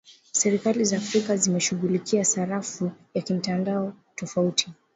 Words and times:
Serikali 0.31 0.85
za 0.85 0.97
Afrika 0.97 1.37
zimeshughulikia 1.37 2.25
sarafu 2.25 2.91
ya 3.13 3.21
kimtandao 3.21 3.93
tofauti 4.15 4.71